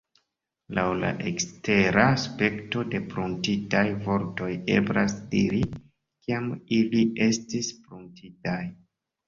Laŭ 0.77 0.85
la 1.01 1.09
ekstera 1.31 2.05
aspekto 2.13 2.83
de 2.95 3.03
pruntitaj 3.11 3.83
vortoj 4.07 4.49
eblas 4.79 5.15
diri, 5.37 5.63
kiam 5.79 6.51
ili 6.81 7.07
estis 7.31 7.73
pruntitaj. 7.87 8.61